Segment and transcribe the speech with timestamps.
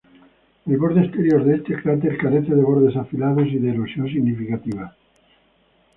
[0.65, 4.95] El borde exterior de este cráter carece de bordes afilados y de erosión significativa.